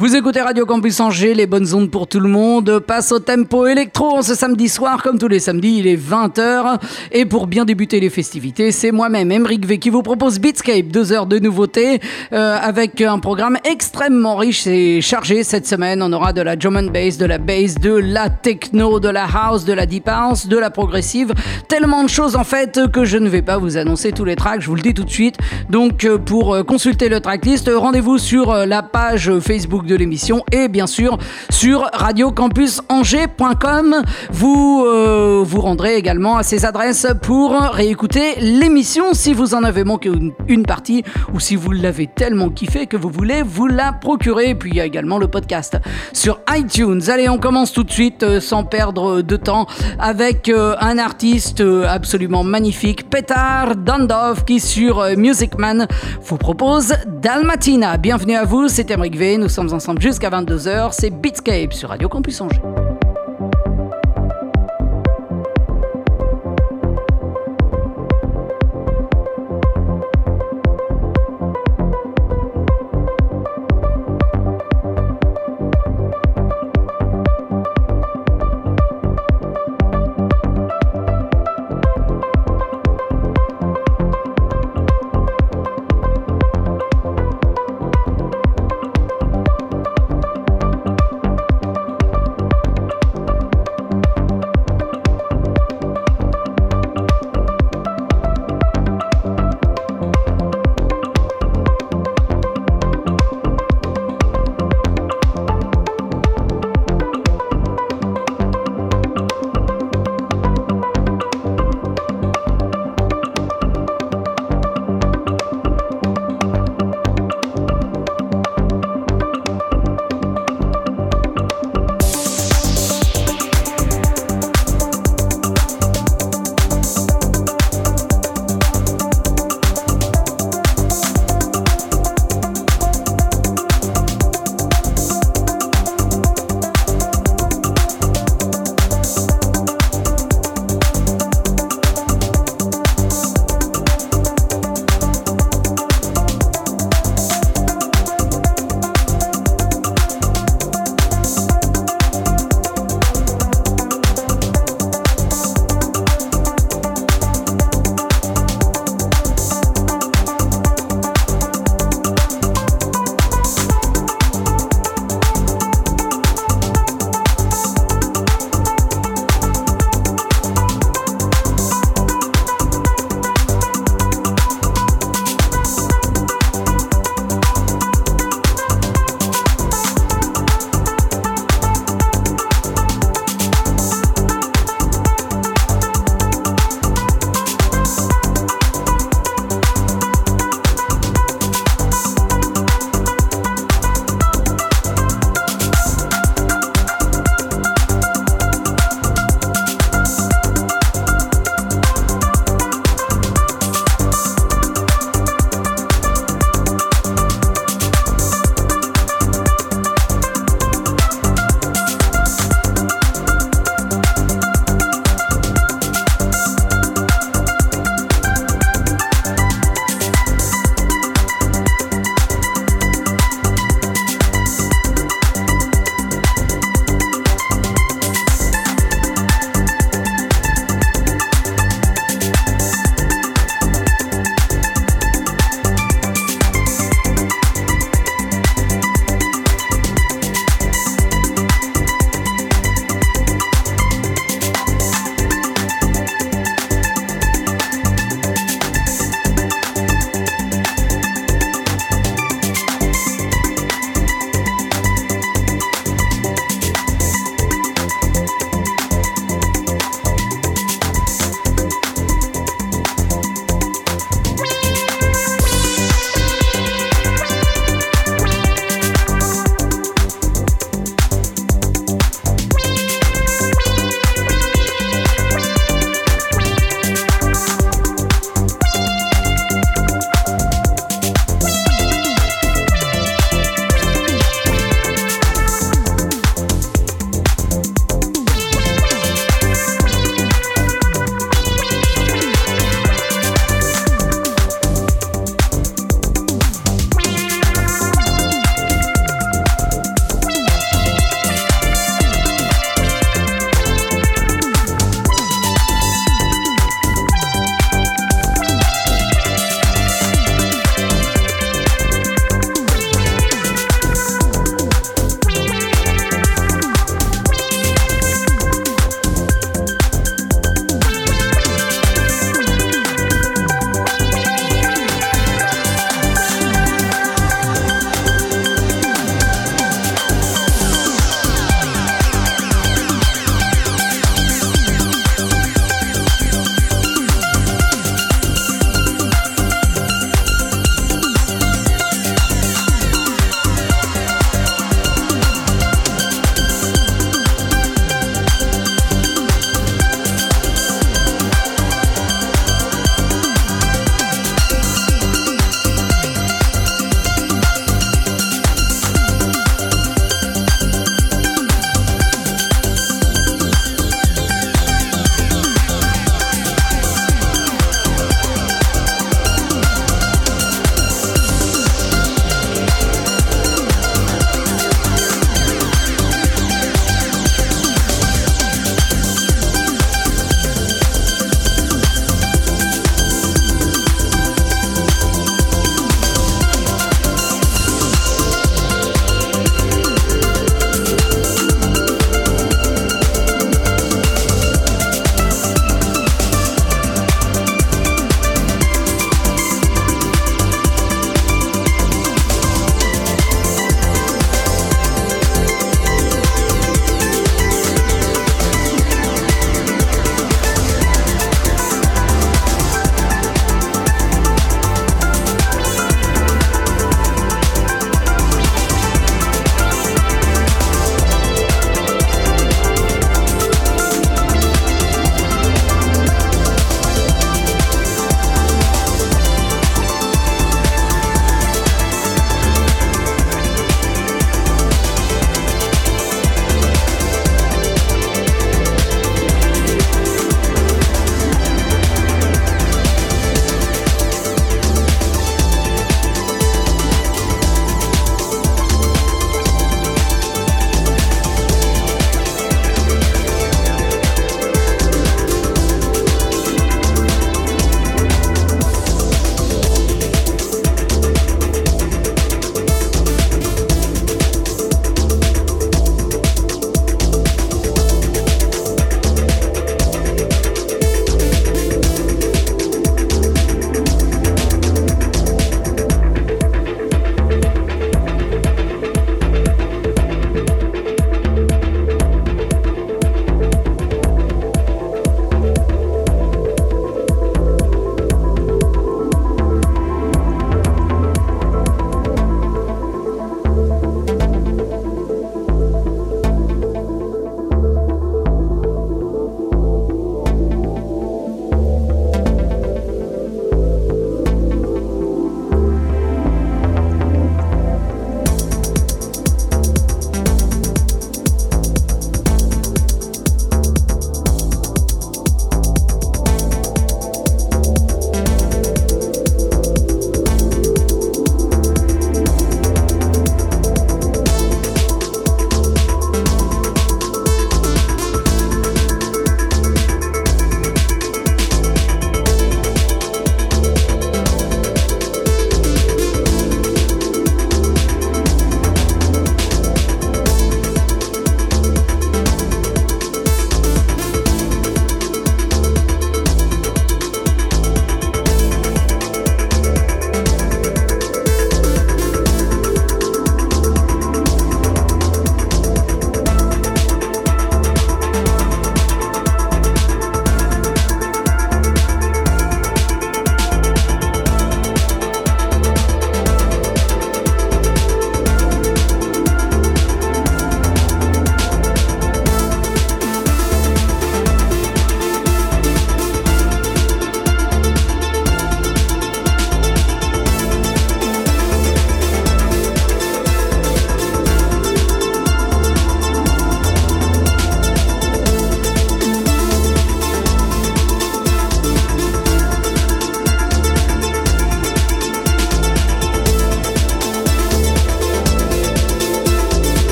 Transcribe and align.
Vous 0.00 0.16
écoutez 0.16 0.40
Radio 0.40 0.64
Campus 0.64 0.98
Angers, 1.00 1.34
les 1.34 1.46
bonnes 1.46 1.74
ondes 1.74 1.90
pour 1.90 2.06
tout 2.06 2.20
le 2.20 2.28
monde. 2.30 2.78
Passe 2.78 3.12
au 3.12 3.18
tempo 3.18 3.66
électro 3.66 4.22
ce 4.22 4.34
samedi 4.34 4.70
soir, 4.70 5.02
comme 5.02 5.18
tous 5.18 5.28
les 5.28 5.40
samedis, 5.40 5.76
il 5.80 5.86
est 5.86 6.02
20h. 6.02 6.78
Et 7.12 7.26
pour 7.26 7.46
bien 7.46 7.66
débuter 7.66 8.00
les 8.00 8.08
festivités, 8.08 8.72
c'est 8.72 8.92
moi-même, 8.92 9.30
Emric 9.30 9.66
V, 9.66 9.76
qui 9.76 9.90
vous 9.90 10.00
propose 10.00 10.38
Beatscape, 10.38 10.86
deux 10.86 11.12
heures 11.12 11.26
de 11.26 11.38
nouveautés, 11.38 12.00
euh, 12.32 12.56
avec 12.58 13.02
un 13.02 13.18
programme 13.18 13.58
extrêmement 13.70 14.36
riche 14.36 14.66
et 14.66 15.02
chargé. 15.02 15.44
Cette 15.44 15.66
semaine, 15.66 16.02
on 16.02 16.10
aura 16.14 16.32
de 16.32 16.40
la 16.40 16.56
drum 16.56 16.78
and 16.78 16.92
bass, 16.94 17.18
de 17.18 17.26
la 17.26 17.36
bass, 17.36 17.74
de 17.74 17.92
la 17.92 18.30
techno, 18.30 19.00
de 19.00 19.10
la 19.10 19.26
house, 19.26 19.66
de 19.66 19.74
la 19.74 19.84
deep 19.84 20.08
house, 20.08 20.46
de 20.46 20.56
la 20.56 20.70
progressive. 20.70 21.34
Tellement 21.68 22.04
de 22.04 22.08
choses 22.08 22.36
en 22.36 22.44
fait 22.44 22.80
que 22.90 23.04
je 23.04 23.18
ne 23.18 23.28
vais 23.28 23.42
pas 23.42 23.58
vous 23.58 23.76
annoncer 23.76 24.12
tous 24.12 24.24
les 24.24 24.36
tracks, 24.36 24.62
je 24.62 24.66
vous 24.66 24.76
le 24.76 24.82
dis 24.82 24.94
tout 24.94 25.04
de 25.04 25.10
suite. 25.10 25.36
Donc 25.68 26.06
euh, 26.06 26.16
pour 26.16 26.54
euh, 26.54 26.62
consulter 26.62 27.10
le 27.10 27.20
tracklist, 27.20 27.70
rendez-vous 27.70 28.16
sur 28.16 28.54
la 28.54 28.82
page 28.82 29.38
Facebook 29.40 29.89
de 29.90 29.96
l'émission 29.96 30.44
et 30.52 30.68
bien 30.68 30.86
sûr 30.86 31.18
sur 31.50 31.90
radiocampusangers.com. 31.92 33.96
Vous 34.30 34.84
euh, 34.86 35.42
vous 35.44 35.60
rendrez 35.60 35.96
également 35.96 36.36
à 36.36 36.44
ces 36.44 36.64
adresses 36.64 37.08
pour 37.22 37.52
réécouter 37.52 38.36
l'émission 38.40 39.12
si 39.12 39.34
vous 39.34 39.54
en 39.54 39.64
avez 39.64 39.84
manqué 39.84 40.10
une, 40.46 40.62
partie 40.62 41.02
ou 41.34 41.40
si 41.40 41.56
vous 41.56 41.72
l'avez 41.72 42.06
tellement 42.06 42.50
kiffé 42.50 42.86
que 42.86 42.96
vous 42.96 43.10
voulez 43.10 43.42
vous 43.42 43.66
la 43.66 43.92
procurer. 43.92 44.54
Puis 44.54 44.70
il 44.70 44.76
y 44.76 44.80
a 44.80 44.84
également 44.84 45.18
le 45.18 45.26
podcast 45.26 45.76
sur 46.12 46.38
iTunes. 46.54 47.00
Allez, 47.08 47.28
on 47.28 47.38
commence 47.38 47.72
tout 47.72 47.82
de 47.82 47.90
suite 47.90 48.22
euh, 48.22 48.38
sans 48.40 48.62
perdre 48.62 49.22
de 49.22 49.36
temps 49.36 49.66
avec 49.98 50.48
euh, 50.48 50.76
un 50.80 50.98
artiste 50.98 51.64
absolument 51.88 52.44
magnifique, 52.44 53.10
Petar 53.10 53.74
Dandov, 53.74 54.44
qui 54.44 54.60
sur 54.60 55.04
Music 55.16 55.58
Man 55.58 55.88
vous 56.22 56.36
propose 56.36 56.94
Dalmatina. 57.20 57.96
Bienvenue 57.96 58.36
à 58.36 58.44
vous, 58.44 58.68
c'est 58.68 58.92
Emric 58.92 59.16
V. 59.16 59.36
Nous 59.36 59.48
sommes 59.48 59.79
jusqu'à 59.98 60.30
22h. 60.30 60.90
C'est 60.92 61.10
Beatscape 61.10 61.72
sur 61.72 61.88
Radio 61.88 62.08
Campus 62.08 62.40
Angers. 62.40 62.60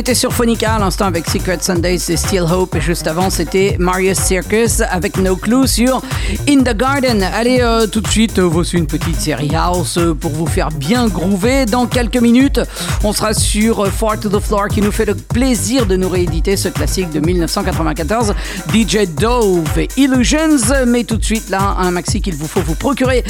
Était 0.00 0.14
sur 0.14 0.32
Phonica 0.32 0.76
à 0.76 0.78
l'instant 0.78 1.04
avec 1.04 1.28
Secret 1.28 1.58
Sundays 1.60 1.98
et 2.08 2.16
Still 2.16 2.46
Hope 2.50 2.74
et 2.74 2.80
juste 2.80 3.06
avant 3.06 3.28
c'était 3.28 3.76
Marius 3.78 4.18
Circus 4.18 4.80
avec 4.80 5.18
No 5.18 5.36
Clue 5.36 5.66
sur 5.66 6.00
In 6.48 6.62
the 6.62 6.74
Garden. 6.74 7.22
Allez 7.22 7.58
euh, 7.60 7.86
tout 7.86 8.00
de 8.00 8.08
suite, 8.08 8.38
euh, 8.38 8.44
voici 8.44 8.78
une 8.78 8.86
petite 8.86 9.20
série 9.20 9.54
house 9.54 9.98
euh, 9.98 10.14
pour 10.14 10.30
vous 10.30 10.46
faire 10.46 10.70
bien 10.70 11.06
groover. 11.06 11.66
Dans 11.66 11.86
quelques 11.86 12.16
minutes, 12.16 12.60
on 13.04 13.12
sera 13.12 13.34
sur 13.34 13.86
Far 13.88 14.18
to 14.18 14.30
the 14.30 14.40
Floor 14.40 14.68
qui 14.68 14.80
nous 14.80 14.90
fait 14.90 15.04
le 15.04 15.14
plaisir 15.14 15.84
de 15.84 15.96
nous 15.96 16.08
rééditer 16.08 16.56
ce 16.56 16.68
classique 16.68 17.10
de 17.10 17.20
1994, 17.20 18.32
DJ 18.72 19.06
Dove 19.06 19.78
et 19.78 19.88
Illusions. 19.98 20.86
Mais 20.86 21.04
tout 21.04 21.18
de 21.18 21.24
suite 21.24 21.50
là, 21.50 21.76
un 21.78 21.90
maxi 21.90 22.22
qu'il 22.22 22.36
vous 22.36 22.48
faut 22.48 22.62
vous 22.62 22.74
procurer 22.74 23.22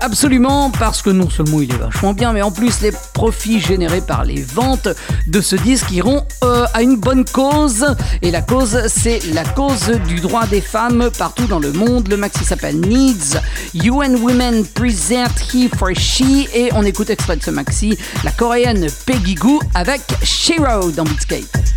absolument 0.00 0.70
parce 0.70 1.02
que 1.02 1.10
non 1.10 1.28
seulement 1.28 1.60
il 1.60 1.70
est 1.70 1.76
vachement 1.76 2.14
bien, 2.14 2.32
mais 2.32 2.40
en 2.40 2.50
plus 2.50 2.80
les 2.80 2.92
profits 3.24 3.58
générés 3.58 4.02
par 4.02 4.22
les 4.22 4.42
ventes 4.42 4.88
de 5.26 5.40
ce 5.40 5.56
disque 5.56 5.90
iront 5.92 6.26
euh, 6.42 6.66
à 6.74 6.82
une 6.82 6.96
bonne 6.96 7.24
cause. 7.24 7.86
Et 8.20 8.30
la 8.30 8.42
cause, 8.42 8.78
c'est 8.88 9.20
la 9.32 9.44
cause 9.44 9.92
du 10.06 10.16
droit 10.16 10.46
des 10.46 10.60
femmes 10.60 11.08
partout 11.16 11.46
dans 11.46 11.58
le 11.58 11.72
monde. 11.72 12.08
Le 12.08 12.18
maxi 12.18 12.44
s'appelle 12.44 12.78
Needs. 12.78 13.38
UN 13.82 14.16
Women 14.20 14.66
Present 14.66 15.32
He 15.54 15.70
for 15.74 15.94
She. 15.94 16.50
Et 16.54 16.68
on 16.74 16.84
écoute 16.84 17.08
extrait 17.08 17.38
de 17.38 17.42
ce 17.42 17.50
maxi 17.50 17.96
la 18.24 18.30
coréenne 18.30 18.88
Peggy 19.06 19.36
Goo 19.36 19.58
avec 19.74 20.02
Shiro 20.22 20.90
dans 20.90 21.04
Beatscape. 21.04 21.73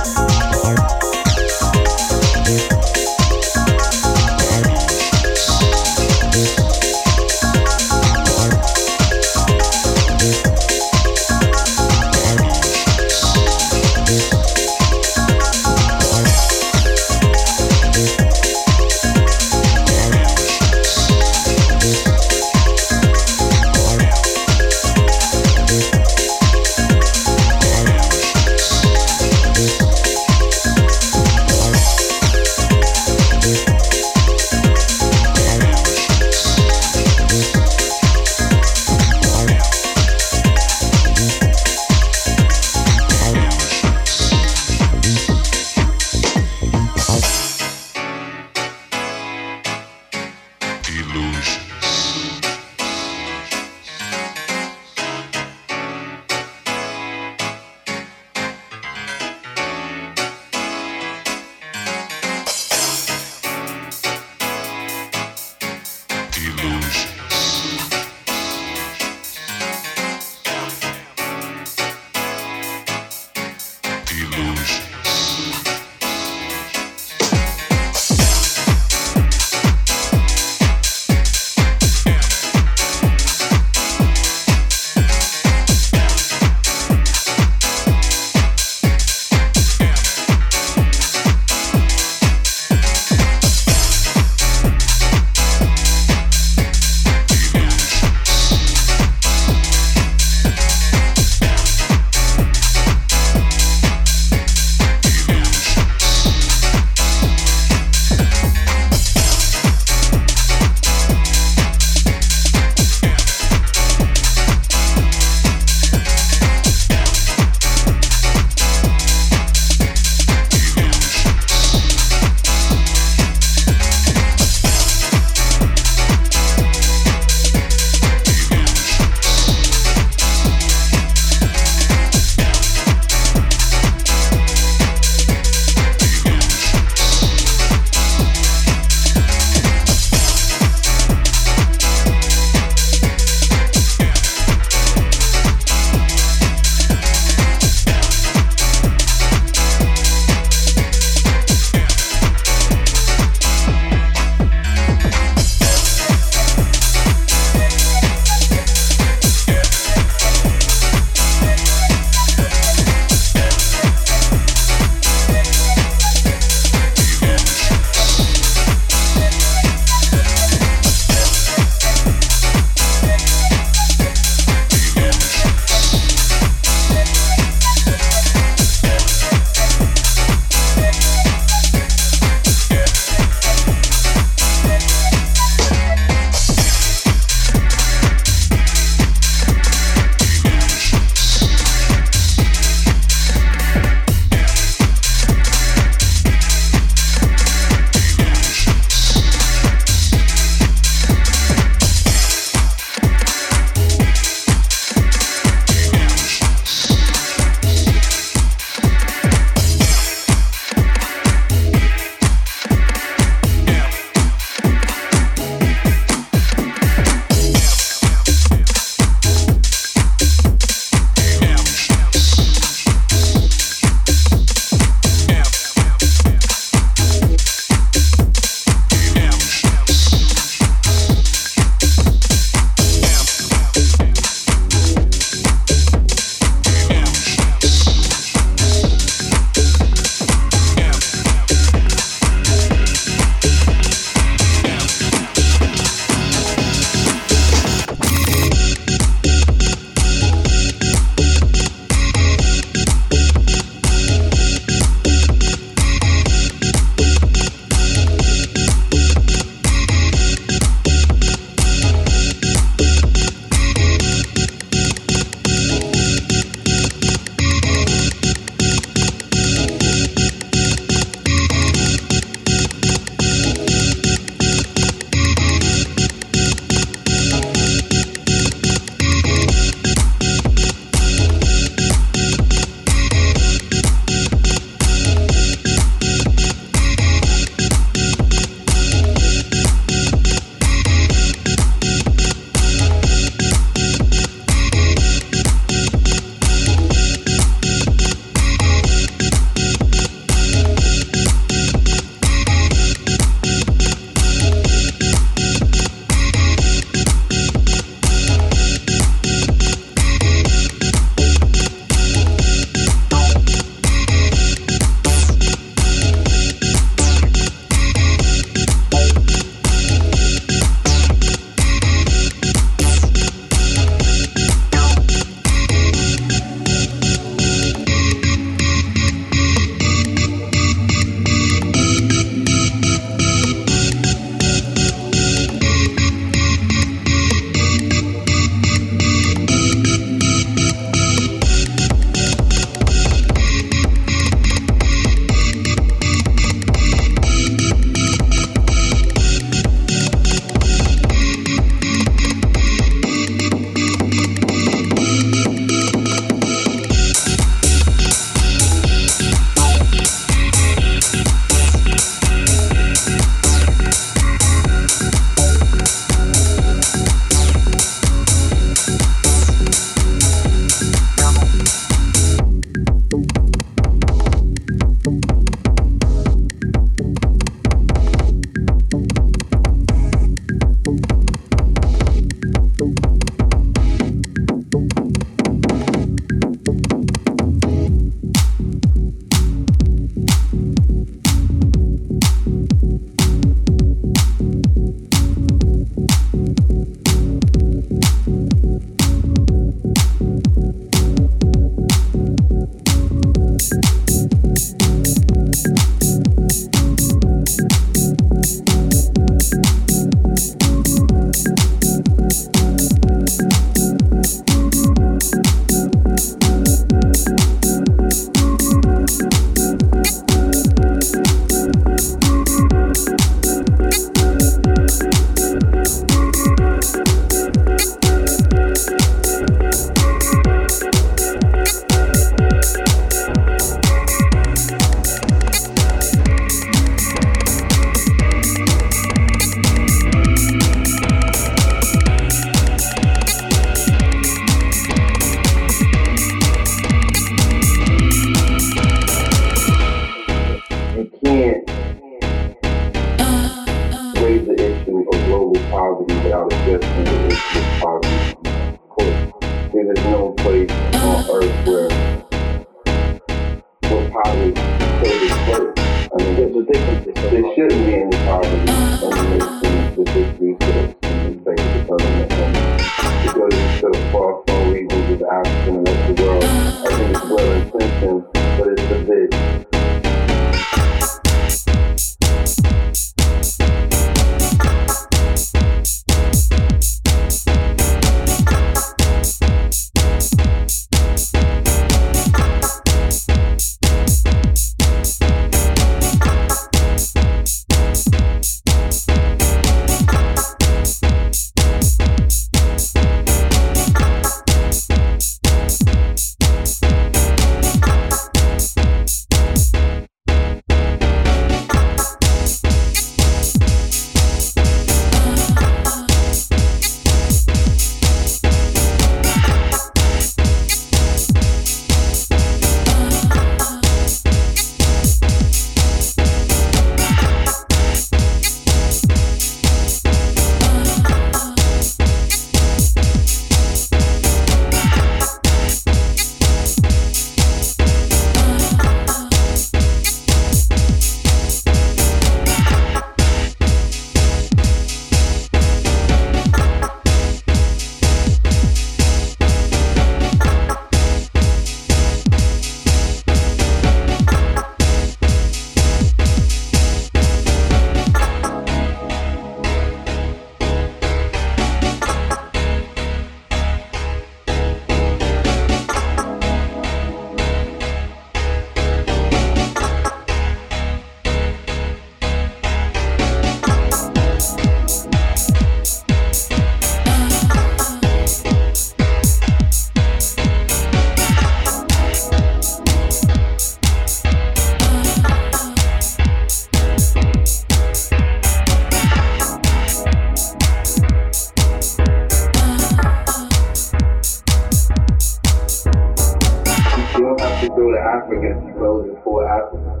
go 597.88 597.94
to 597.94 598.00
Africa, 598.00 598.48
you 598.66 598.74
go 598.78 599.02
to 599.02 599.14
poor 599.22 599.48
Africa. 599.48 600.00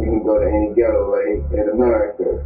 You 0.00 0.04
can 0.04 0.22
go 0.24 0.38
to 0.38 0.46
any 0.46 0.74
ghetto 0.74 1.08
right 1.08 1.40
in 1.52 1.68
America. 1.70 2.44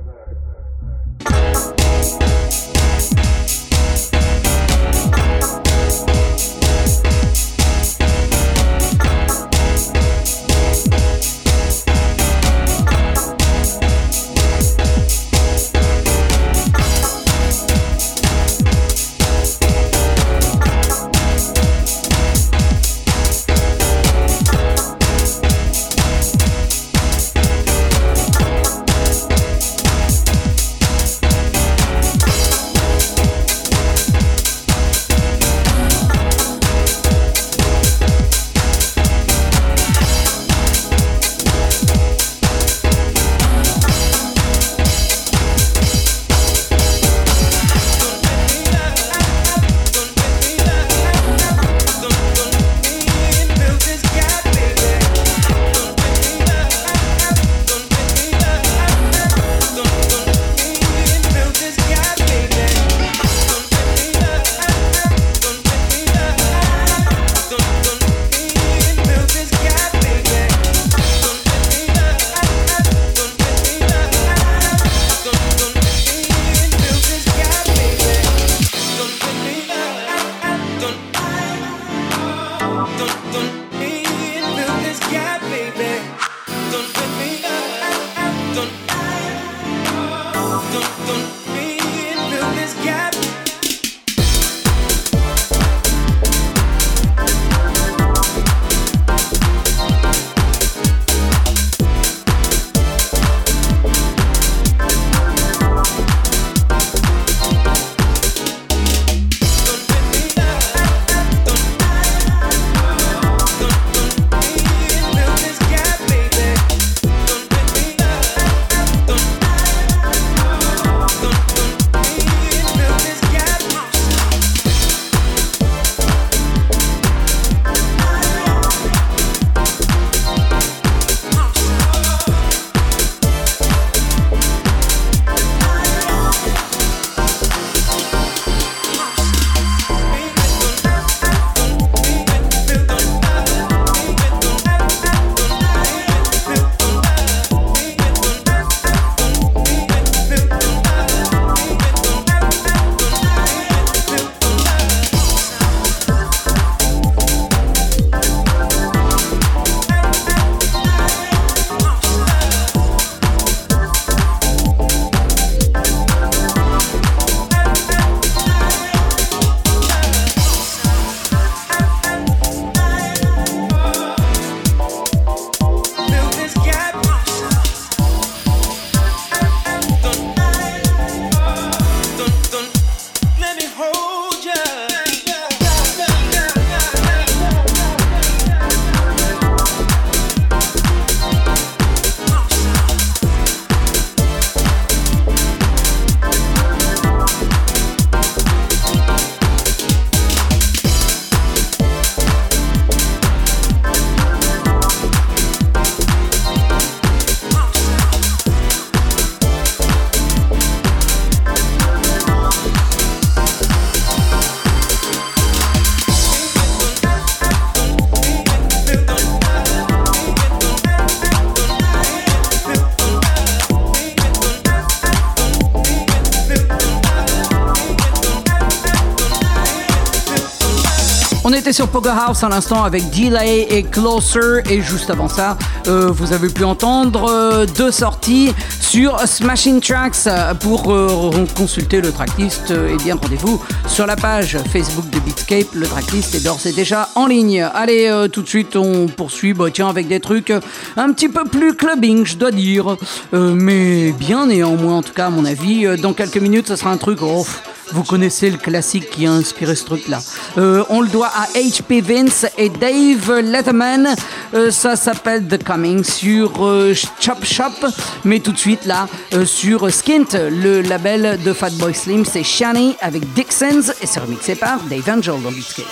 Était 231.56 231.72
sur 231.72 231.88
Poker 231.88 232.16
House 232.16 232.42
à 232.42 232.48
l'instant 232.48 232.84
avec 232.84 233.10
Delay 233.10 233.66
et 233.70 233.82
Closer 233.82 234.62
et 234.68 234.80
juste 234.82 235.10
avant 235.10 235.28
ça, 235.28 235.56
euh, 235.86 236.10
vous 236.10 236.32
avez 236.32 236.48
pu 236.48 236.64
entendre 236.64 237.30
euh, 237.30 237.66
deux 237.66 237.90
sorties 237.90 238.52
sur 238.80 239.20
Smashing 239.20 239.80
Tracks. 239.80 240.28
Pour 240.60 240.92
euh, 240.92 241.46
consulter 241.56 242.00
le 242.00 242.10
tracklist, 242.12 242.70
et 242.70 242.96
bien 243.02 243.16
rendez-vous 243.20 243.62
sur 243.86 244.06
la 244.06 244.16
page 244.16 244.58
Facebook 244.72 245.08
de 245.10 245.18
Beatscape. 245.20 245.74
Le 245.74 245.86
tracklist 245.86 246.34
est 246.34 246.44
d'ores 246.44 246.66
et 246.66 246.72
déjà 246.72 247.08
en 247.14 247.26
ligne. 247.26 247.62
Allez, 247.74 248.28
tout 248.32 248.42
de 248.42 248.48
suite, 248.48 248.76
on 248.76 249.06
poursuit 249.06 249.52
bah, 249.52 249.66
tiens, 249.72 249.88
avec 249.88 250.08
des 250.08 250.20
trucs 250.20 250.52
un 250.96 251.12
petit 251.12 251.28
peu 251.28 251.44
plus 251.44 251.74
clubbing, 251.74 252.24
je 252.24 252.36
dois 252.36 252.50
dire. 252.50 252.96
mais 253.32 254.12
bien 254.12 254.46
néanmoins, 254.46 254.96
en 254.96 255.02
tout 255.02 255.12
cas, 255.12 255.26
à 255.26 255.30
mon 255.30 255.44
avis. 255.44 255.86
Dans 255.98 256.14
quelques 256.14 256.38
minutes, 256.38 256.68
ce 256.68 256.76
sera 256.76 256.90
un 256.90 256.96
truc... 256.96 257.18
Oh, 257.22 257.46
vous 257.94 258.02
connaissez 258.02 258.50
le 258.50 258.58
classique 258.58 259.08
qui 259.08 259.24
a 259.24 259.30
inspiré 259.30 259.76
ce 259.76 259.84
truc-là. 259.84 260.20
Euh, 260.58 260.82
on 260.88 261.00
le 261.00 261.08
doit 261.08 261.28
à 261.28 261.46
HP 261.56 262.02
Vince 262.02 262.44
et 262.58 262.68
Dave 262.68 263.38
Letterman. 263.38 264.16
Euh, 264.52 264.72
ça 264.72 264.96
s'appelle 264.96 265.46
The 265.46 265.62
Coming 265.62 266.02
sur 266.02 266.66
euh, 266.66 266.92
Chop 267.20 267.44
Shop. 267.44 267.86
Mais 268.24 268.40
tout 268.40 268.50
de 268.50 268.58
suite 268.58 268.84
là, 268.84 269.08
sur 269.44 269.92
Skint, 269.92 270.34
le 270.34 270.80
label 270.80 271.38
de 271.44 271.52
Fatboy 271.52 271.94
Slim, 271.94 272.24
c'est 272.24 272.42
Shani 272.42 272.96
avec 273.00 273.32
Dixons 273.32 273.92
et 274.02 274.06
c'est 274.06 274.20
remixé 274.20 274.56
par 274.56 274.80
Dave 274.90 275.08
Angel 275.08 275.40
dans 275.40 275.52
Beatscape. 275.52 275.86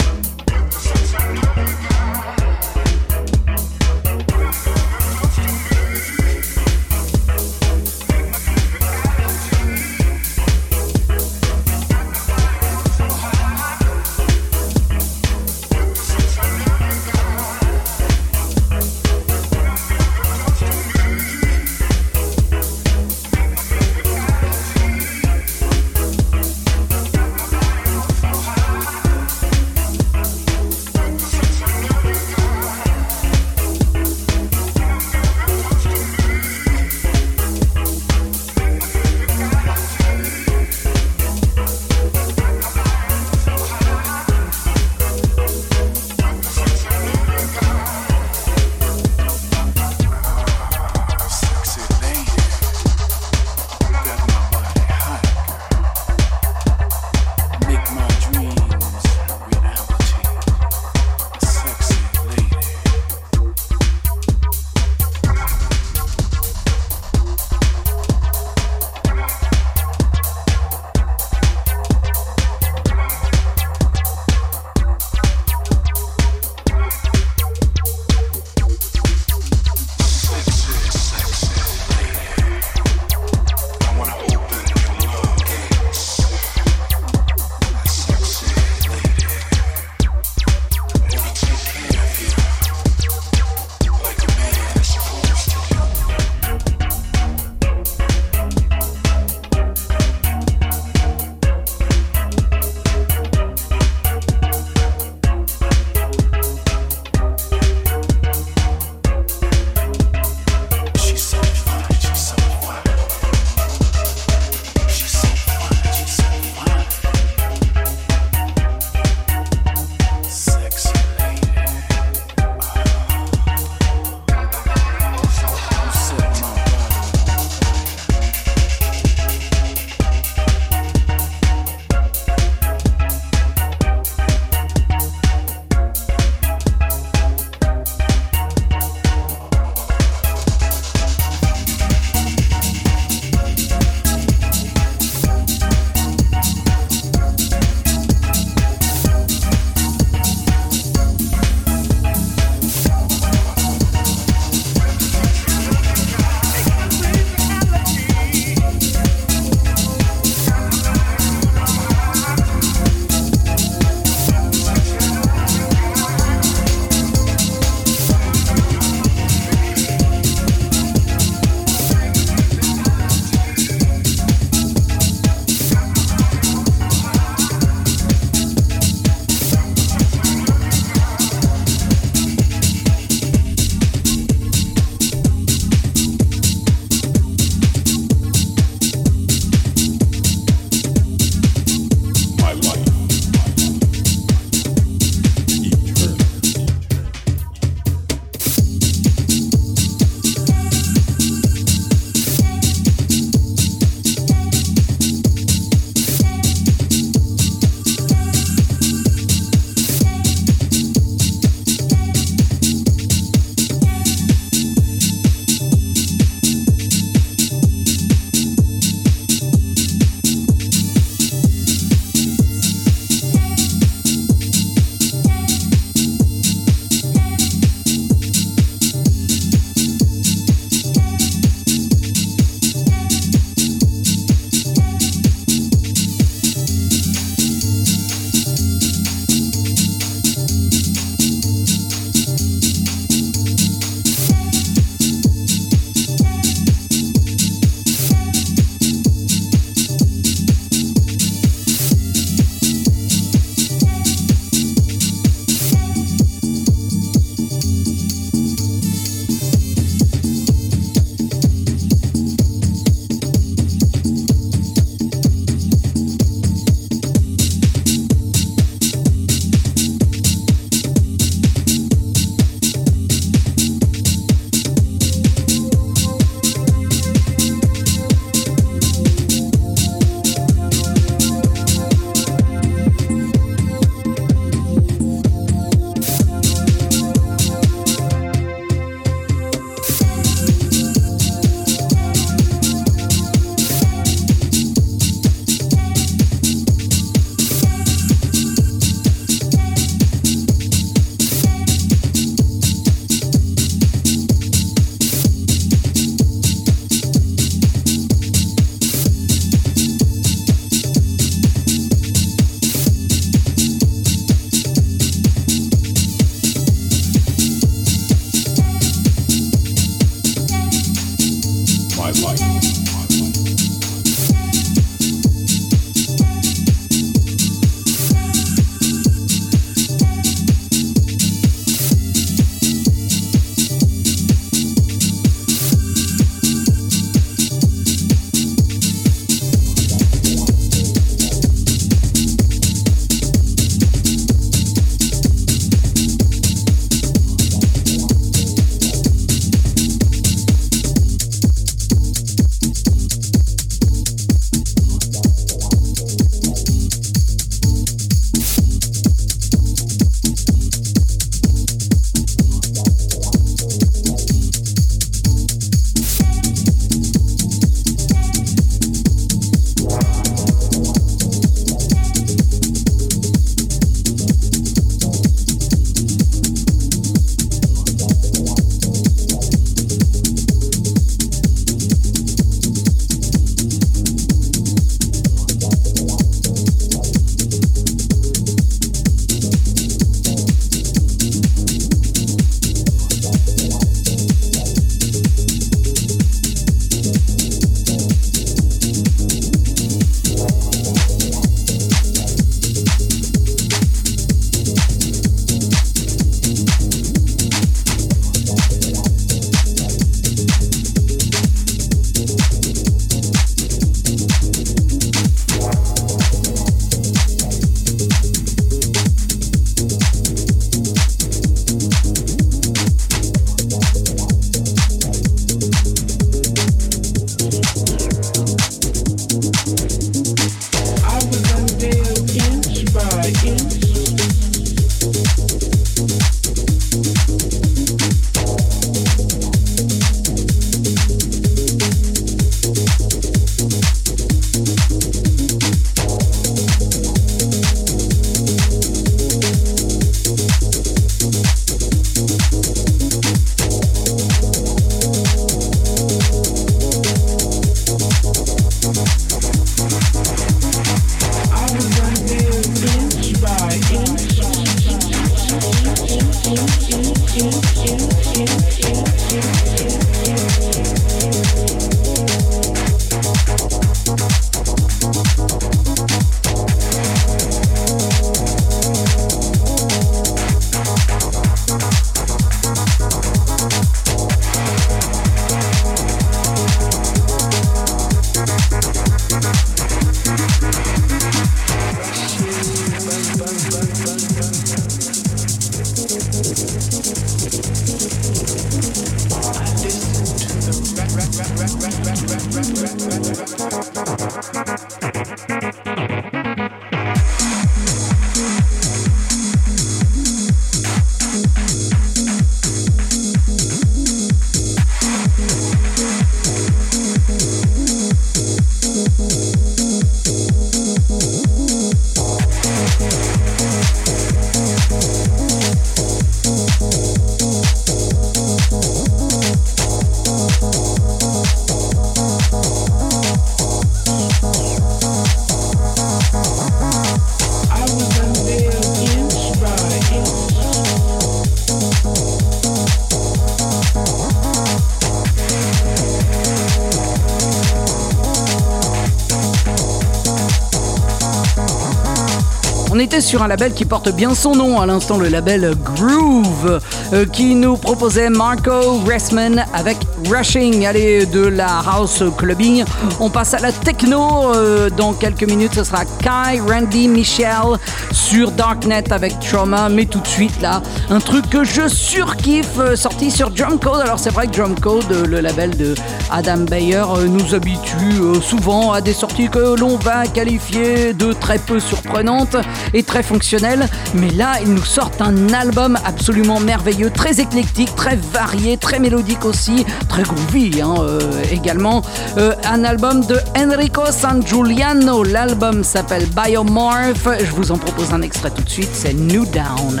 Sur 553.36 553.42
un 553.42 553.48
label 553.48 553.74
qui 553.74 553.84
porte 553.84 554.10
bien 554.14 554.34
son 554.34 554.54
nom, 554.54 554.80
à 554.80 554.86
l'instant 554.86 555.18
le 555.18 555.28
label 555.28 555.74
Groove, 555.84 556.80
euh, 557.12 557.26
qui 557.26 557.54
nous 557.54 557.76
proposait 557.76 558.30
Marco 558.30 558.70
Ressman 559.06 559.62
avec 559.74 559.98
Rushing. 560.30 560.86
Allez, 560.86 561.26
de 561.26 561.42
la 561.42 561.82
house 561.86 562.22
clubbing, 562.38 562.84
on 563.20 563.28
passe 563.28 563.52
à 563.52 563.58
la 563.58 563.72
techno. 563.72 564.54
Euh, 564.54 564.88
dans 564.88 565.12
quelques 565.12 565.42
minutes, 565.42 565.74
ce 565.74 565.84
sera 565.84 566.06
Kai, 566.06 566.60
Randy, 566.66 567.08
Michel 567.08 567.76
sur 568.10 568.52
Darknet 568.52 569.12
avec 569.12 569.38
Trauma. 569.40 569.90
Mais 569.90 570.06
tout 570.06 570.20
de 570.20 570.26
suite, 570.26 570.62
là, 570.62 570.80
un 571.10 571.18
truc 571.18 571.50
que 571.50 571.62
je 571.62 571.88
surkiffe, 571.88 572.78
euh, 572.78 572.96
sorti 572.96 573.30
sur 573.30 573.50
Drumcode. 573.50 574.00
Alors 574.00 574.18
c'est 574.18 574.32
vrai 574.32 574.46
que 574.46 574.56
Drumcode, 574.56 575.26
le 575.28 575.40
label 575.40 575.76
de 575.76 575.94
Adam 576.30 576.60
Bayer, 576.70 577.04
nous 577.28 577.54
habitue 577.54 578.40
souvent 578.40 578.92
à 578.92 579.02
des 579.02 579.12
sorties 579.12 579.50
que 579.50 579.78
l'on 579.78 579.96
va 579.96 580.26
qualifier 580.26 581.12
de 581.12 581.34
très 581.34 581.58
peu 581.58 581.80
surprenantes 582.06 582.56
et 582.94 583.02
très 583.02 583.22
fonctionnelles. 583.22 583.88
Mais 584.14 584.30
là, 584.30 584.54
ils 584.62 584.72
nous 584.72 584.84
sortent 584.84 585.20
un 585.20 585.52
album 585.52 585.98
absolument 586.04 586.60
merveilleux, 586.60 587.10
très 587.10 587.40
éclectique, 587.40 587.94
très 587.96 588.16
varié, 588.16 588.76
très 588.76 588.98
mélodique 588.98 589.44
aussi, 589.44 589.84
très 590.08 590.22
groovy 590.22 590.80
hein, 590.80 590.94
euh, 591.00 591.20
également. 591.50 592.02
Euh, 592.38 592.54
un 592.64 592.84
album 592.84 593.24
de 593.24 593.38
Enrico 593.56 594.02
San 594.10 594.46
Giuliano. 594.46 595.24
L'album 595.24 595.82
s'appelle 595.84 596.26
Biomorph. 596.26 597.28
Je 597.38 597.52
vous 597.52 597.72
en 597.72 597.78
propose 597.78 598.12
un 598.12 598.22
extrait 598.22 598.50
tout 598.50 598.62
de 598.62 598.70
suite. 598.70 598.90
C'est 598.92 599.14
New 599.14 599.44
Down 599.46 600.00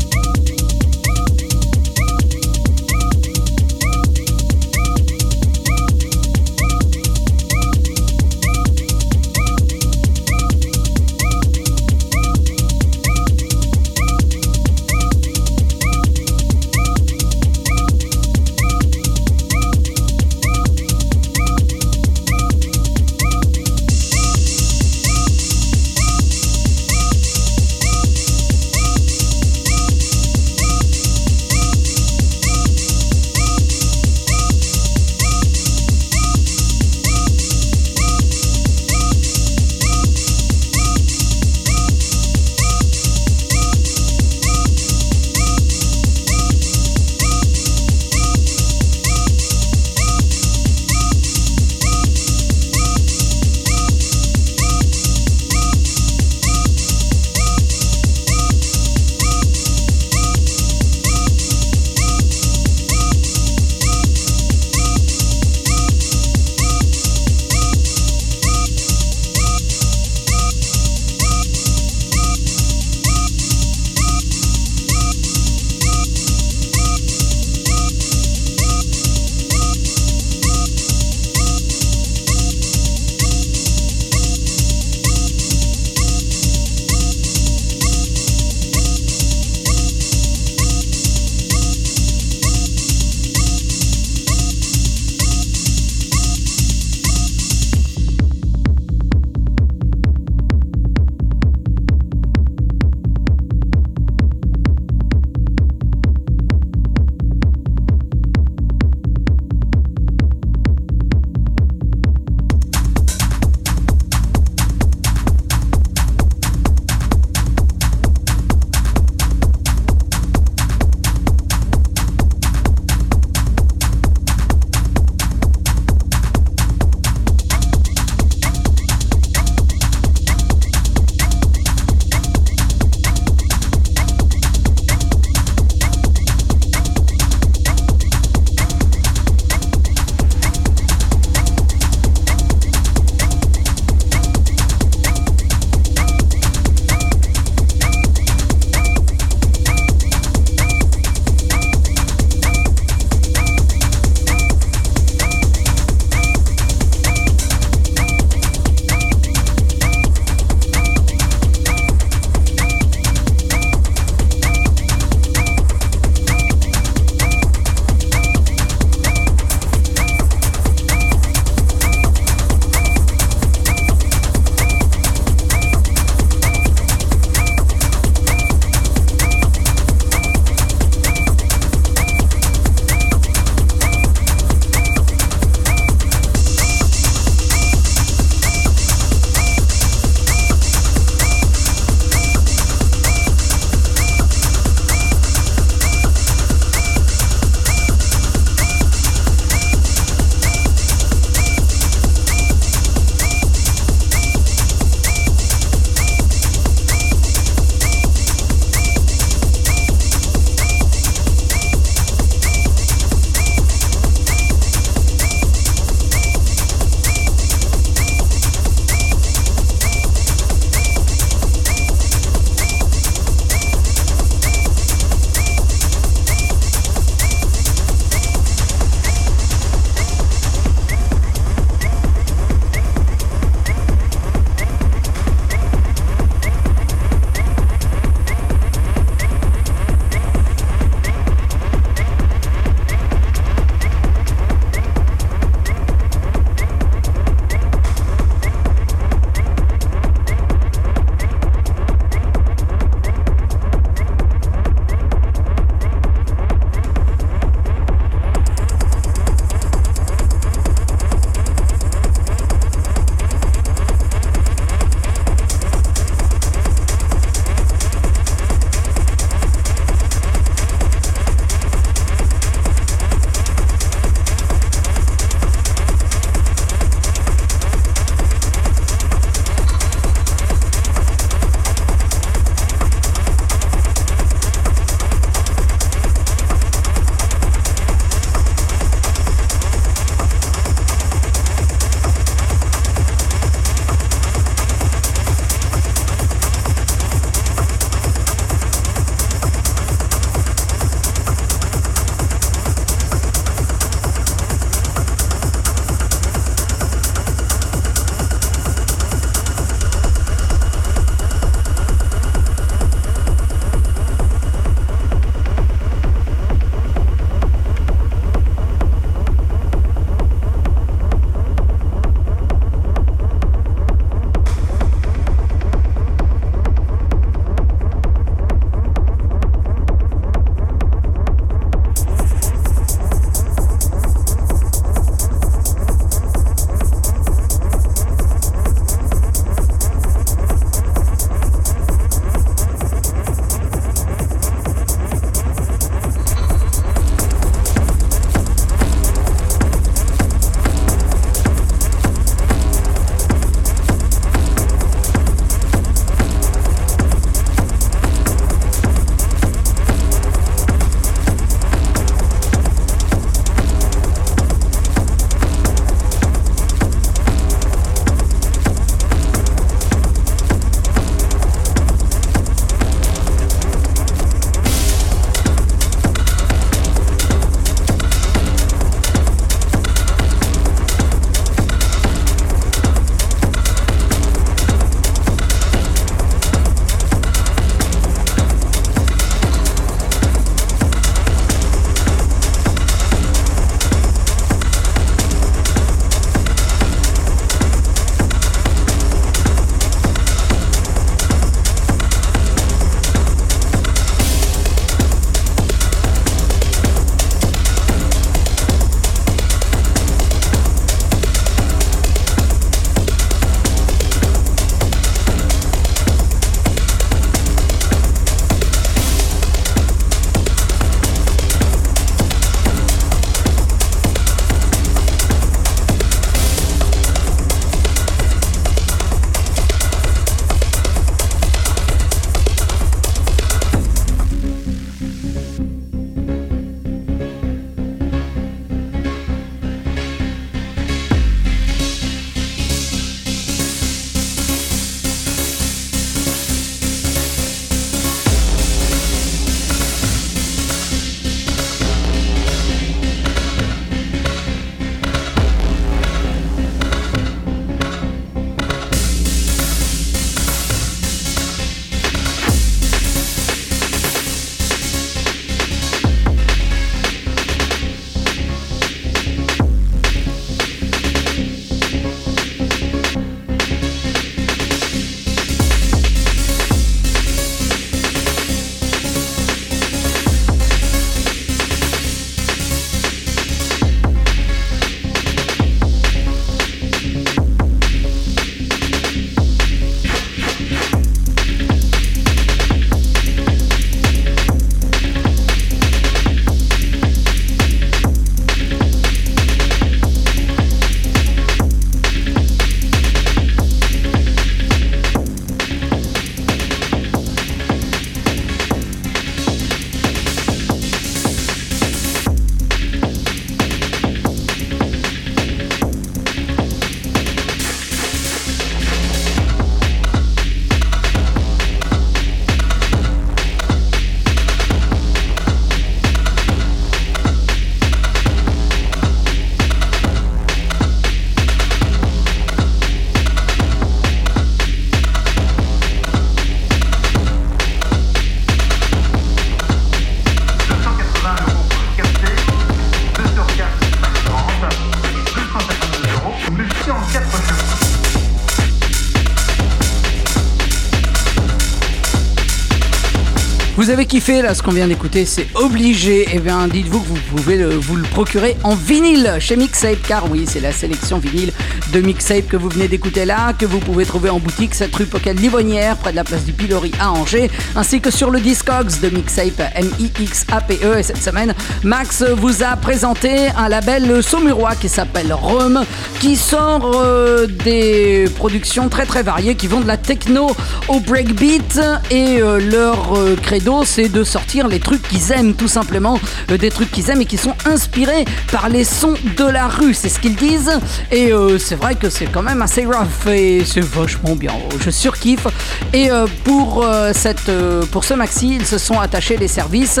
Vous 553.84 553.90
avez 553.90 554.06
kiffé 554.06 554.40
là 554.40 554.54
ce 554.54 554.62
qu'on 554.62 554.70
vient 554.70 554.88
d'écouter, 554.88 555.26
c'est 555.26 555.46
obligé. 555.54 556.26
Eh 556.32 556.38
bien, 556.38 556.68
dites-vous 556.68 557.00
que 557.00 557.06
vous 557.06 557.36
pouvez 557.36 557.62
vous 557.62 557.96
le 557.96 558.02
procurer 558.04 558.56
en 558.62 558.74
vinyle 558.74 559.36
chez 559.40 559.56
Mixape, 559.56 560.00
car 560.08 560.30
oui, 560.30 560.46
c'est 560.48 560.60
la 560.60 560.72
sélection 560.72 561.18
vinyle 561.18 561.52
de 561.92 562.00
Mixape 562.00 562.48
que 562.48 562.56
vous 562.56 562.70
venez 562.70 562.88
d'écouter 562.88 563.26
là, 563.26 563.52
que 563.52 563.66
vous 563.66 563.80
pouvez 563.80 564.06
trouver 564.06 564.30
en 564.30 564.38
boutique, 564.38 564.74
cette 564.74 564.96
rue 564.96 565.04
Pocket 565.04 565.38
Livonnière, 565.38 565.98
près 565.98 566.12
de 566.12 566.16
la 566.16 566.24
place 566.24 566.44
du 566.44 566.54
Pilori 566.54 566.92
à 566.98 567.12
Angers, 567.12 567.50
ainsi 567.76 568.00
que 568.00 568.10
sur 568.10 568.30
le 568.30 568.40
Discogs 568.40 569.00
de 569.02 569.10
Mixape, 569.10 569.60
M-I-X-A-P-E. 569.74 570.94
E. 570.94 570.98
Et 570.98 571.02
cette 571.02 571.22
semaine, 571.22 571.54
Max 571.82 572.24
vous 572.38 572.62
a 572.62 572.76
présenté 572.76 573.48
un 573.54 573.68
label 573.68 574.22
saumurois 574.22 574.76
qui 574.76 574.88
s'appelle 574.88 575.34
Rome, 575.34 575.84
qui 576.20 576.36
sort 576.36 576.90
euh, 576.94 577.46
des 577.46 578.30
productions 578.34 578.88
très 578.88 579.04
très 579.04 579.22
variées, 579.22 579.56
qui 579.56 579.66
vont 579.66 579.80
de 579.80 579.86
la 579.86 579.98
techno 579.98 580.56
au 580.88 581.00
breakbeat, 581.00 581.80
et 582.10 582.40
euh, 582.40 582.58
leur 582.58 583.18
euh, 583.18 583.36
credo, 583.36 583.73
c'est 583.84 584.08
de 584.08 584.22
sortir 584.22 584.68
les 584.68 584.78
trucs 584.78 585.02
qu'ils 585.02 585.32
aiment, 585.32 585.54
tout 585.54 585.68
simplement, 585.68 586.20
euh, 586.50 586.56
des 586.56 586.70
trucs 586.70 586.90
qu'ils 586.90 587.10
aiment 587.10 587.22
et 587.22 587.26
qui 587.26 587.36
sont 587.36 587.54
inspirés 587.64 588.24
par 588.52 588.68
les 588.68 588.84
sons 588.84 589.14
de 589.36 589.44
la 589.44 589.66
rue, 589.66 589.94
c'est 589.94 590.08
ce 590.08 590.20
qu'ils 590.20 590.36
disent, 590.36 590.78
et 591.10 591.32
euh, 591.32 591.58
c'est 591.58 591.74
vrai 591.74 591.96
que 591.96 592.08
c'est 592.08 592.26
quand 592.26 592.42
même 592.42 592.62
assez 592.62 592.84
rough, 592.84 593.26
et 593.26 593.64
c'est 593.64 593.82
vachement 593.82 594.36
bien, 594.36 594.52
je 594.80 594.90
surkiffe, 594.90 595.46
et 595.92 596.10
euh, 596.10 596.26
pour, 596.44 596.86
cette, 597.12 597.50
pour 597.90 598.04
ce 598.04 598.14
maxi, 598.14 598.56
ils 598.56 598.66
se 598.66 598.78
sont 598.78 599.00
attachés 599.00 599.36
les 599.36 599.48
services 599.48 600.00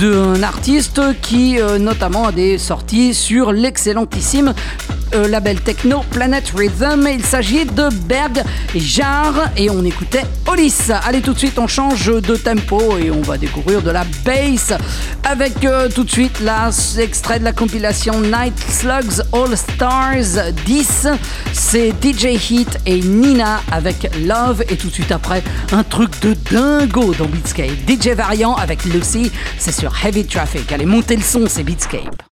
d'un 0.00 0.42
artiste 0.42 1.00
qui 1.22 1.58
notamment 1.80 2.26
a 2.26 2.32
des 2.32 2.58
sorties 2.58 3.14
sur 3.14 3.52
l'excellentissime 3.52 4.52
euh, 5.16 5.28
label 5.28 5.60
techno 5.60 6.04
Planet 6.10 6.52
Rhythm. 6.56 7.08
Il 7.12 7.24
s'agit 7.24 7.64
de 7.64 7.88
Berg 8.06 8.42
Jar 8.74 9.50
et 9.56 9.70
on 9.70 9.84
écoutait 9.84 10.24
Olis. 10.46 10.90
Allez, 11.04 11.20
tout 11.20 11.32
de 11.32 11.38
suite, 11.38 11.58
on 11.58 11.66
change 11.66 12.06
de 12.06 12.36
tempo 12.36 12.98
et 12.98 13.10
on 13.10 13.22
va 13.22 13.38
découvrir 13.38 13.82
de 13.82 13.90
la 13.90 14.04
bass 14.24 14.72
avec 15.24 15.64
euh, 15.64 15.88
tout 15.88 16.04
de 16.04 16.10
suite 16.10 16.40
là, 16.40 16.70
extrait 16.98 17.38
de 17.38 17.44
la 17.44 17.52
compilation 17.52 18.20
Night 18.20 18.58
Slugs 18.68 19.22
All 19.32 19.56
Stars 19.56 20.52
10. 20.64 21.08
C'est 21.52 21.92
DJ 22.02 22.50
Heat 22.50 22.78
et 22.86 23.00
Nina 23.00 23.62
avec 23.72 24.10
Love 24.24 24.62
et 24.68 24.76
tout 24.76 24.88
de 24.88 24.94
suite 24.94 25.12
après, 25.12 25.42
un 25.72 25.82
truc 25.82 26.20
de 26.20 26.36
dingo 26.50 27.14
dans 27.14 27.26
Beatscape. 27.26 27.70
DJ 27.88 28.08
Variant 28.08 28.54
avec 28.54 28.84
Lucy, 28.84 29.30
c'est 29.58 29.72
sur 29.72 29.92
Heavy 30.04 30.24
Traffic. 30.26 30.70
Allez, 30.72 30.86
montez 30.86 31.16
le 31.16 31.22
son, 31.22 31.46
c'est 31.48 31.64
Beatscape. 31.64 32.25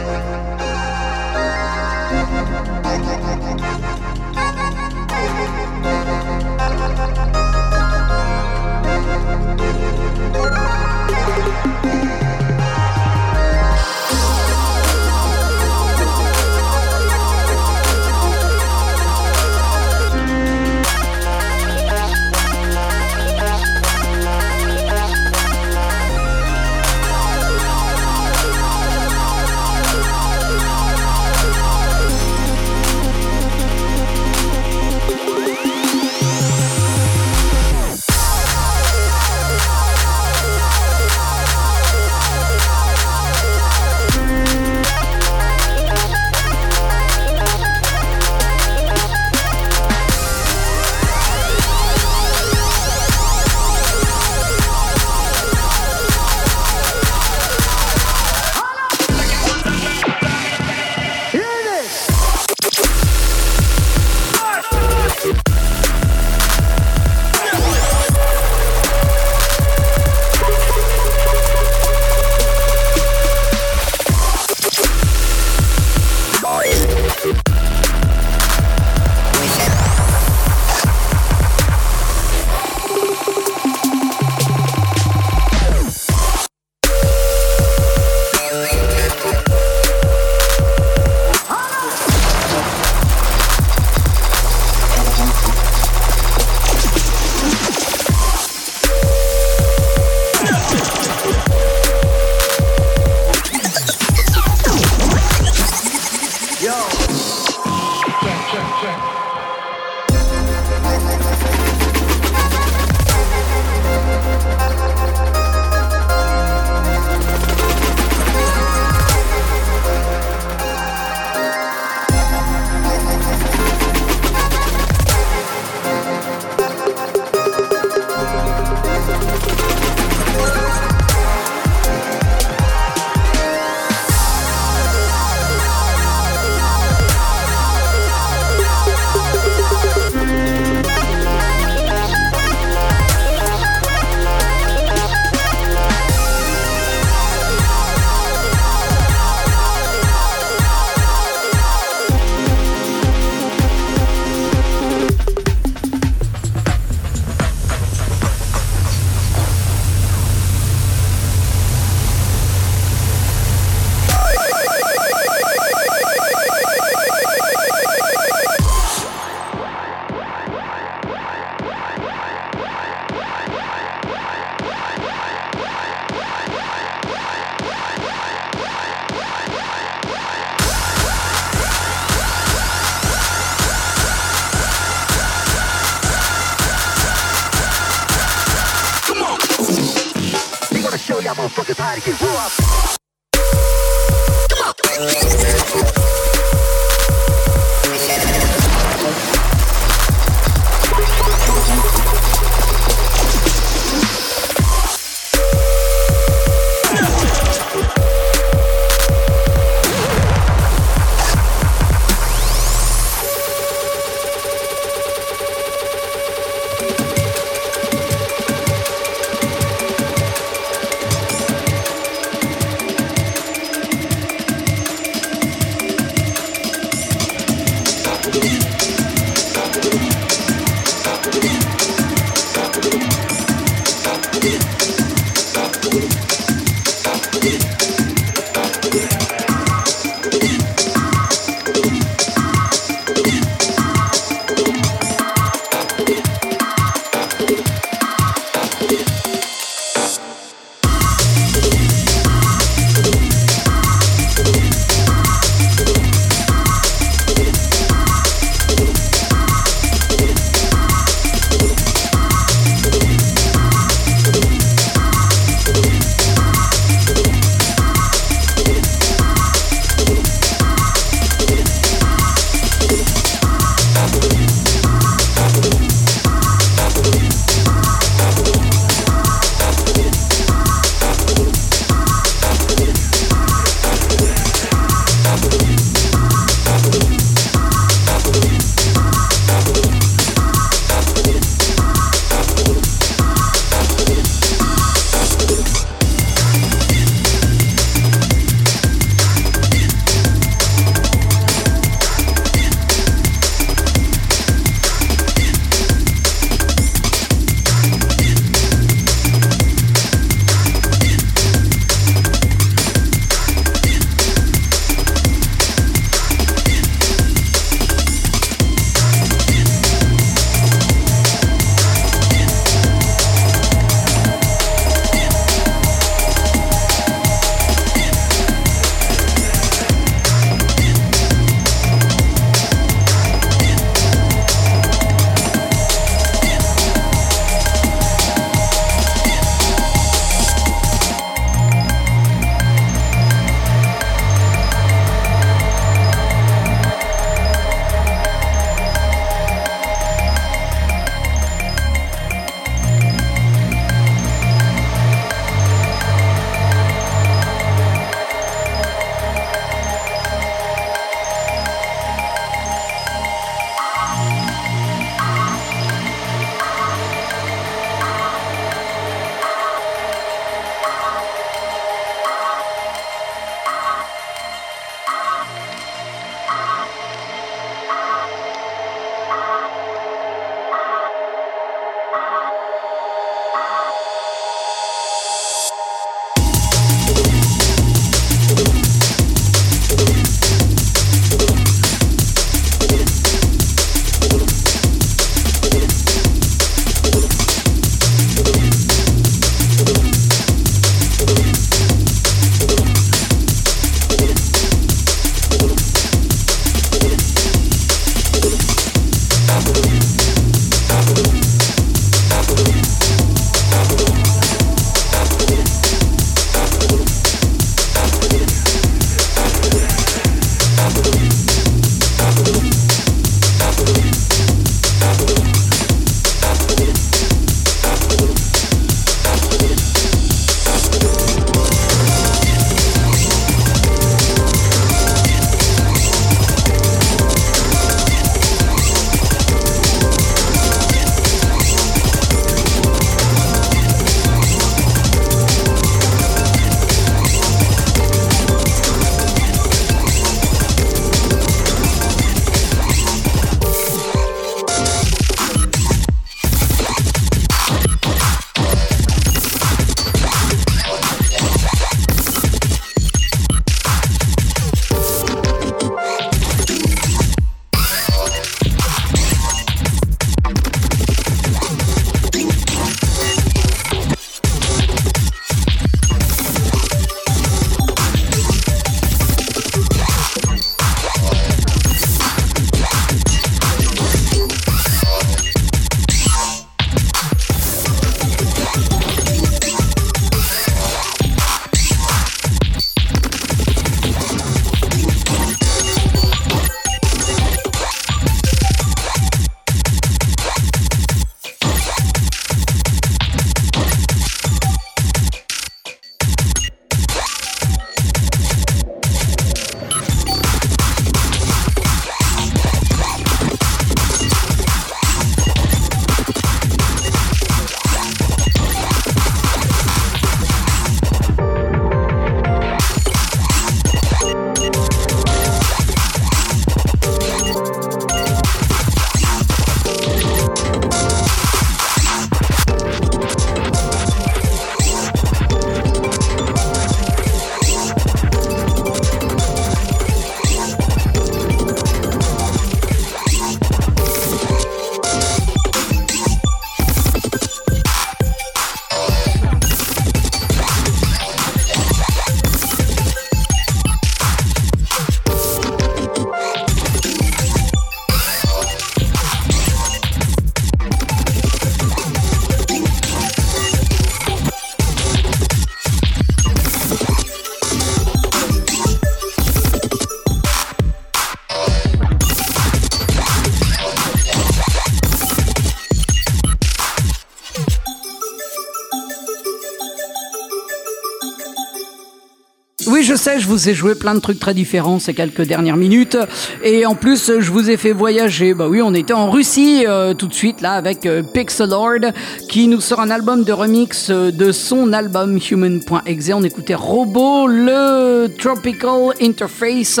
Vous 583.52 583.68
ai 583.68 583.74
joué 583.74 583.94
plein 583.94 584.14
de 584.14 584.20
trucs 584.20 584.38
très 584.38 584.54
différents 584.54 584.98
ces 584.98 585.12
quelques 585.12 585.42
dernières 585.42 585.76
minutes. 585.76 586.16
Et 586.64 586.86
en 586.86 586.94
plus, 586.94 587.32
je 587.38 587.50
vous 587.50 587.68
ai 587.68 587.76
fait 587.76 587.92
voyager. 587.92 588.54
Bah 588.54 588.66
oui, 588.66 588.80
on 588.80 588.94
était 588.94 589.12
en 589.12 589.30
Russie 589.30 589.84
euh, 589.86 590.14
tout 590.14 590.26
de 590.26 590.32
suite, 590.32 590.62
là, 590.62 590.72
avec 590.72 591.04
euh, 591.04 591.22
Pixelord, 591.22 592.12
qui 592.48 592.66
nous 592.66 592.80
sort 592.80 593.00
un 593.00 593.10
album 593.10 593.44
de 593.44 593.52
remix 593.52 594.08
euh, 594.08 594.30
de 594.30 594.52
son 594.52 594.94
album 594.94 595.38
Human.exe. 595.38 596.30
On 596.32 596.44
écoutait 596.44 596.74
Robo, 596.74 597.46
le 597.46 598.28
Tropical 598.38 599.12
Interface 599.20 600.00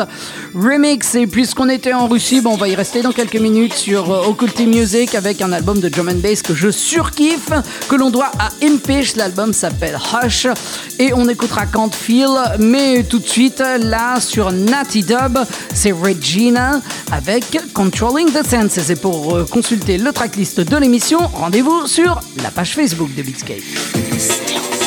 Remix. 0.54 1.14
Et 1.14 1.26
puisqu'on 1.26 1.68
était 1.68 1.92
en 1.92 2.08
Russie, 2.08 2.40
bon, 2.40 2.52
on 2.54 2.56
va 2.56 2.68
y 2.68 2.74
rester 2.74 3.02
dans 3.02 3.12
quelques 3.12 3.36
minutes 3.36 3.74
sur 3.74 4.10
euh, 4.12 4.66
Music 4.66 5.14
avec 5.14 5.42
un 5.42 5.52
album 5.52 5.78
de 5.78 5.90
drum 5.90 6.08
and 6.08 6.20
bass 6.22 6.40
que 6.40 6.54
je 6.54 6.70
surkiffe, 6.70 7.50
que 7.88 7.96
l'on 7.96 8.08
doit 8.08 8.30
à 8.38 8.48
Impish. 8.62 9.16
L'album 9.16 9.52
s'appelle 9.52 9.98
Hush. 9.98 10.46
Et 10.98 11.12
on 11.12 11.28
écoutera 11.28 11.66
Can't 11.66 11.90
Feel. 11.90 12.30
Mais 12.58 13.02
tout 13.02 13.18
de 13.18 13.26
suite, 13.26 13.41
là, 13.50 14.20
sur 14.20 14.52
Natty 14.52 15.02
Dub, 15.02 15.38
c'est 15.74 15.92
Regina 15.92 16.80
avec 17.10 17.58
Controlling 17.72 18.30
the 18.30 18.46
Senses. 18.46 18.90
Et 18.90 18.96
pour 18.96 19.34
euh, 19.34 19.44
consulter 19.44 19.98
le 19.98 20.12
tracklist 20.12 20.60
de 20.60 20.76
l'émission, 20.76 21.18
rendez-vous 21.26 21.86
sur 21.86 22.20
la 22.42 22.50
page 22.50 22.74
Facebook 22.74 23.14
de 23.14 23.22
Beatscape. 23.22 24.81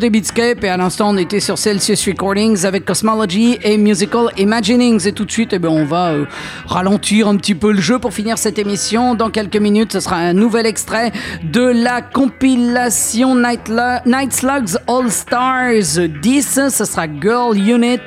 Écoutez 0.00 0.18
Beatscape 0.18 0.64
et 0.64 0.70
à 0.70 0.78
l'instant 0.78 1.10
on 1.10 1.18
était 1.18 1.40
sur 1.40 1.58
Celsius 1.58 2.06
Recordings 2.08 2.64
avec 2.64 2.86
Cosmology 2.86 3.58
et 3.62 3.76
Musical 3.76 4.28
Imaginings. 4.38 5.06
Et 5.06 5.12
tout 5.12 5.26
de 5.26 5.30
suite, 5.30 5.52
eh 5.52 5.58
ben, 5.58 5.68
on 5.68 5.84
va 5.84 6.12
euh, 6.12 6.24
ralentir 6.64 7.28
un 7.28 7.36
petit 7.36 7.54
peu 7.54 7.70
le 7.70 7.82
jeu 7.82 7.98
pour 7.98 8.14
finir 8.14 8.38
cette 8.38 8.58
émission. 8.58 9.14
Dans 9.14 9.28
quelques 9.28 9.58
minutes, 9.58 9.92
ce 9.92 10.00
sera 10.00 10.16
un 10.16 10.32
nouvel 10.32 10.64
extrait 10.64 11.12
de 11.44 11.60
la 11.60 12.00
compilation 12.00 13.36
Night, 13.36 13.70
Night 14.06 14.32
Slugs 14.32 14.78
All 14.86 15.10
Stars 15.10 16.08
10. 16.22 16.60
Ce 16.70 16.84
sera 16.86 17.04
Girl 17.20 17.54
Unit 17.58 17.98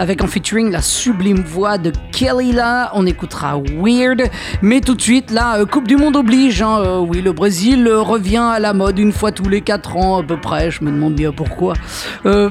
avec 0.00 0.24
en 0.24 0.26
featuring 0.26 0.72
la 0.72 0.82
sublime 0.82 1.44
voix 1.44 1.78
de 1.78 1.92
Kelly 2.16 2.52
là. 2.52 2.90
On 2.94 3.04
écoutera 3.04 3.60
Weird. 3.78 4.22
Mais 4.62 4.80
tout 4.80 4.94
de 4.94 5.02
suite, 5.02 5.30
là, 5.30 5.58
euh, 5.58 5.66
Coupe 5.66 5.86
du 5.86 5.96
Monde 5.96 6.16
oblige. 6.16 6.62
hein. 6.62 6.78
Euh, 6.80 6.98
oui, 6.98 7.20
le 7.20 7.32
Brésil 7.32 7.86
euh, 7.86 8.00
revient 8.00 8.38
à 8.38 8.58
la 8.58 8.72
mode 8.72 8.98
une 8.98 9.12
fois 9.12 9.32
tous 9.32 9.48
les 9.50 9.60
4 9.60 9.96
ans 9.98 10.18
à 10.20 10.22
peu 10.22 10.40
près. 10.40 10.70
Je 10.70 10.82
me 10.82 10.90
demande 10.90 11.14
bien 11.14 11.30
pourquoi. 11.30 11.74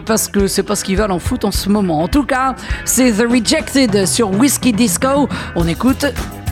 Parce 0.06 0.28
que 0.28 0.46
c'est 0.46 0.62
pas 0.64 0.76
ce 0.76 0.84
qu'ils 0.84 0.98
veulent 0.98 1.12
en 1.12 1.20
foot 1.20 1.46
en 1.46 1.52
ce 1.52 1.70
moment. 1.70 2.04
En 2.04 2.08
tout 2.08 2.24
cas, 2.26 2.56
c'est 2.86 3.12
The 3.12 3.26
Rejected 3.28 4.06
sur 4.06 4.30
Whiskey 4.32 4.72
Disco. 4.72 5.28
On 5.56 5.68
écoute 5.68 6.06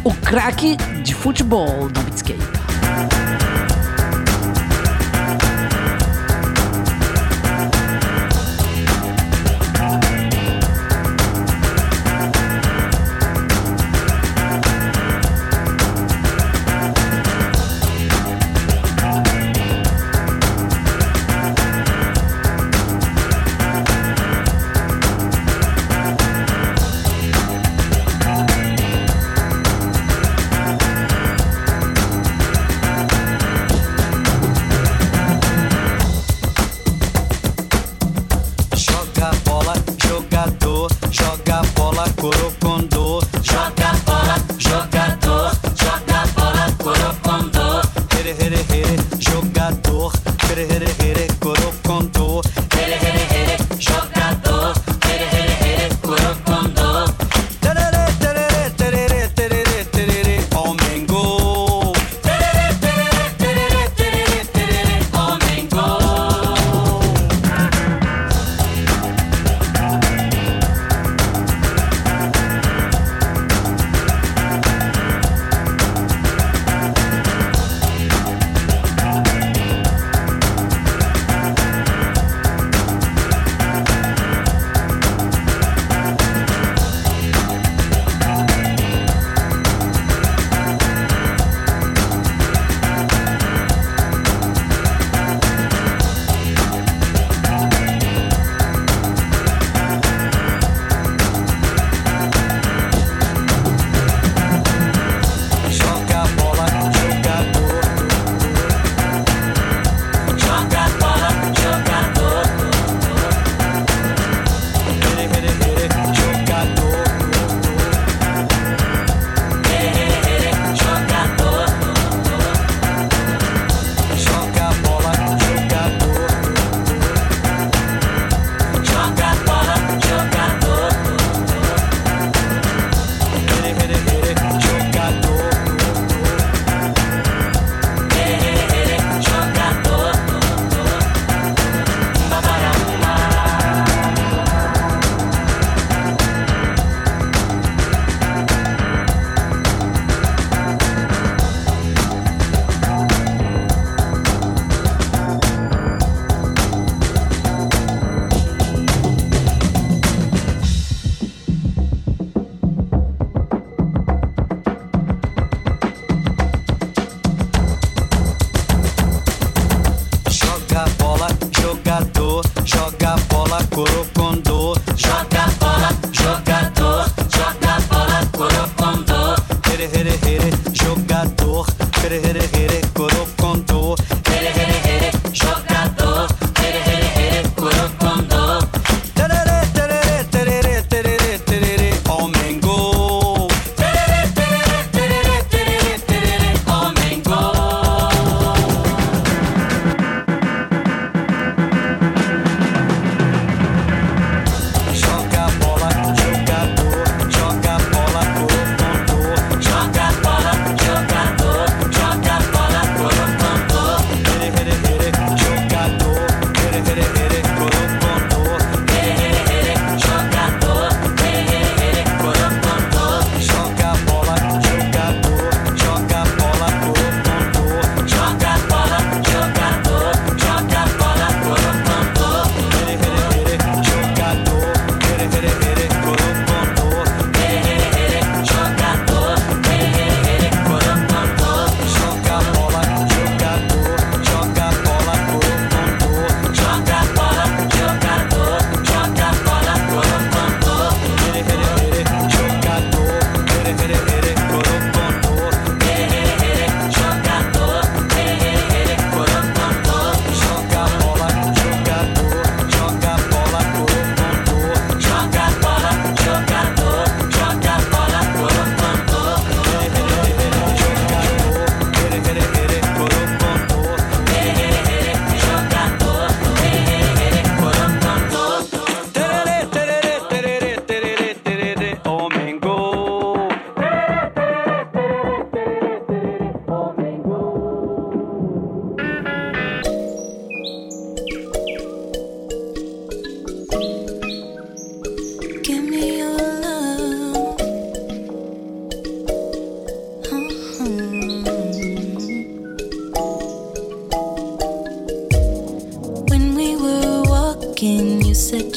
au 0.06 0.12
crack 0.24 0.66
du 1.06 1.14
football 1.14 1.92
dans 1.94 2.02
Beatscape. 2.02 2.53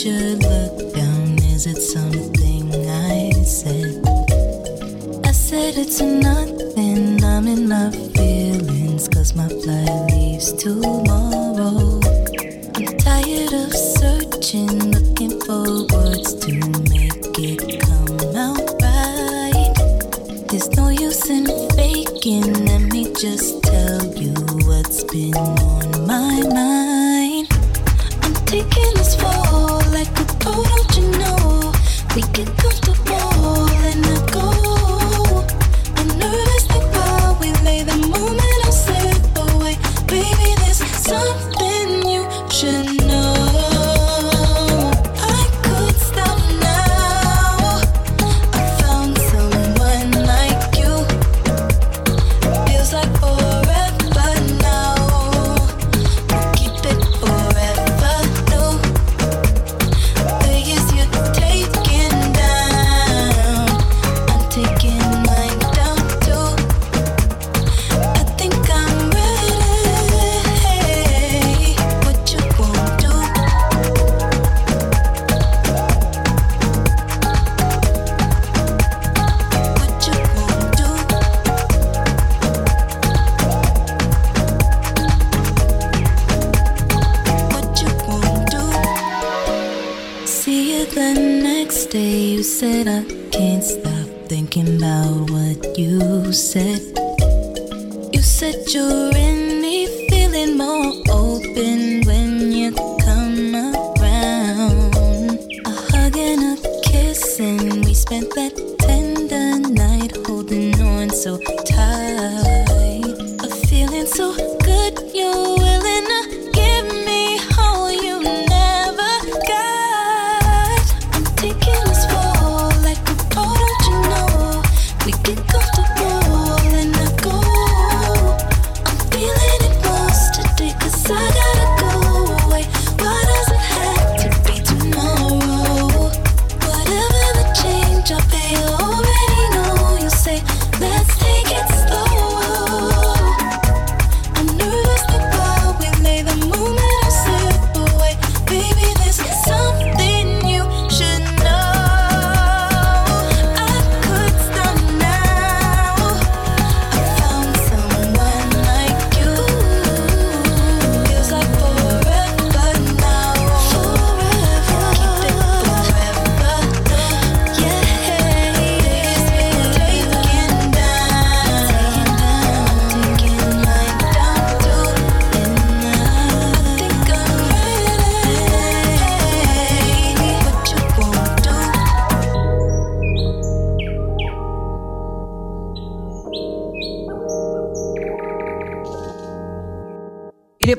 should 0.06 0.40
look 0.44 0.94
down. 0.94 1.36
Is 1.52 1.66
it 1.66 1.82
something 1.82 2.72
I 2.88 3.32
said? 3.42 4.06
I 5.24 5.32
said 5.32 5.74
it's 5.76 6.00
enough. 6.00 6.25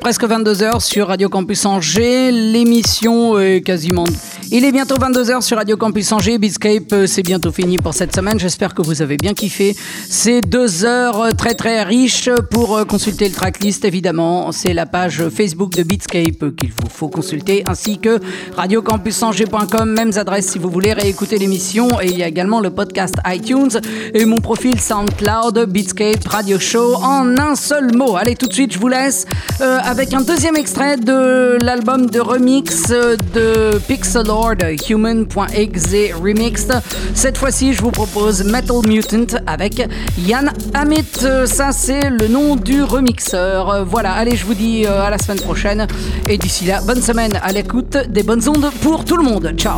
Presque 0.07 0.23
22h 0.23 0.79
sur 0.79 1.07
Radio 1.09 1.27
Campus 1.27 1.65
Angers. 1.65 2.31
L'émission 2.31 3.37
est 3.37 3.59
quasiment. 3.59 4.05
Il 4.53 4.63
est 4.63 4.71
bientôt 4.71 4.95
22h 4.95 5.41
sur 5.41 5.57
Radio 5.57 5.75
Campus 5.75 6.13
Angers. 6.13 6.37
Beatscape, 6.37 6.93
euh, 6.93 7.07
c'est 7.07 7.23
bientôt 7.23 7.51
fini 7.51 7.77
pour 7.77 7.93
cette 7.93 8.15
semaine. 8.15 8.39
J'espère 8.39 8.73
que 8.73 8.81
vous 8.81 9.01
avez 9.01 9.17
bien 9.17 9.33
kiffé. 9.33 9.75
C'est 10.07 10.39
deux 10.39 10.85
heures 10.85 11.19
euh, 11.19 11.31
très 11.31 11.55
très 11.55 11.83
riches 11.83 12.29
pour 12.51 12.77
euh, 12.77 12.85
consulter 12.85 13.27
le 13.27 13.35
tracklist. 13.35 13.83
Évidemment, 13.83 14.53
c'est 14.53 14.73
la 14.73 14.85
page 14.85 15.27
Facebook 15.27 15.73
de 15.73 15.83
Beatscape 15.83 16.55
qu'il 16.55 16.71
vous 16.71 16.86
faut 16.97 17.09
consulter, 17.09 17.63
ainsi 17.67 17.99
que 17.99 18.19
radiocampusangers.com. 18.55 19.91
Mêmes 19.91 20.13
adresses 20.15 20.47
si 20.47 20.57
vous 20.57 20.69
voulez 20.69 20.93
réécouter 20.93 21.37
l'émission. 21.37 21.87
Et 22.01 22.07
il 22.07 22.17
y 22.17 22.23
a 22.23 22.27
également 22.27 22.59
le 22.59 22.71
podcast 22.71 23.15
iTunes 23.27 23.69
et 24.15 24.25
mon 24.25 24.37
profil 24.37 24.79
SoundCloud 24.79 25.65
Beatscape 25.67 26.27
Radio 26.27 26.57
Show 26.57 26.95
en 26.95 27.37
un 27.37 27.55
seul 27.55 27.95
mot. 27.95 28.15
Allez, 28.17 28.35
tout 28.35 28.47
de 28.47 28.53
suite, 28.53 28.73
je 28.73 28.79
vous 28.79 28.87
laisse 28.87 29.25
euh, 29.61 29.77
avec 29.83 30.13
un 30.13 30.21
deuxième 30.21 30.55
extrait 30.55 30.97
de 30.97 31.57
l'album 31.63 32.09
de 32.09 32.19
remix 32.19 32.87
euh, 32.89 33.15
de 33.35 33.77
Pixelord 33.87 34.55
Human.exe 34.89 35.95
Remixed. 36.19 36.81
Cette 37.13 37.37
fois-ci, 37.37 37.73
je 37.73 37.81
vous 37.81 37.91
propose 37.91 38.43
Metal 38.43 38.77
Mutant 38.87 39.37
avec 39.45 39.87
Yann 40.17 40.51
Amit. 40.73 41.27
Ça, 41.45 41.71
c'est 41.71 42.09
le 42.09 42.27
nom 42.27 42.55
du 42.55 42.81
remixeur. 42.81 43.85
Voilà, 43.85 44.13
allez, 44.13 44.35
je 44.35 44.45
vous 44.45 44.55
dis 44.55 44.85
euh, 44.85 45.01
à 45.01 45.11
la 45.11 45.19
semaine 45.19 45.41
prochaine. 45.41 45.87
Et 46.27 46.37
d'ici 46.37 46.65
là, 46.65 46.81
bonne 46.87 47.01
semaine 47.01 47.37
à 47.43 47.51
l'écoute 47.51 47.97
des 48.07 48.23
bonnes 48.23 48.47
ondes 48.47 48.71
pour 48.81 49.03
tout 49.03 49.17
le 49.17 49.23
monde. 49.23 49.53
Ciao 49.57 49.75